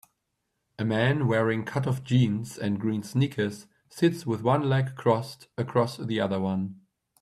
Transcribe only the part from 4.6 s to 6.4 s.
leg crossed across the other